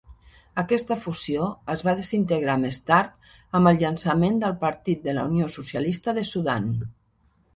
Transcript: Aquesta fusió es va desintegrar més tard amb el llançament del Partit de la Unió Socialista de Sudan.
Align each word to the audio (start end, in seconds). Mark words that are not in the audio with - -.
Aquesta 0.59 0.95
fusió 1.01 1.49
es 1.73 1.83
va 1.87 1.93
desintegrar 1.99 2.55
més 2.63 2.79
tard 2.87 3.29
amb 3.59 3.71
el 3.73 3.77
llançament 3.83 4.41
del 4.45 4.57
Partit 4.65 5.05
de 5.09 5.15
la 5.19 5.27
Unió 5.33 5.51
Socialista 5.59 6.17
de 6.19 6.25
Sudan. 6.31 6.67